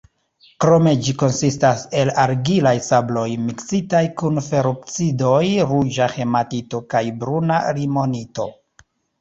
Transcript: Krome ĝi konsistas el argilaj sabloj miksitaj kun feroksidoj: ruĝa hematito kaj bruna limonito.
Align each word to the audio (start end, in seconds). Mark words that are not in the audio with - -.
Krome 0.63 0.91
ĝi 1.07 1.11
konsistas 1.23 1.83
el 2.03 2.11
argilaj 2.21 2.71
sabloj 2.87 3.27
miksitaj 3.43 4.01
kun 4.23 4.41
feroksidoj: 4.47 5.45
ruĝa 5.75 6.09
hematito 6.17 6.83
kaj 6.95 7.05
bruna 7.23 7.63
limonito. 7.81 8.51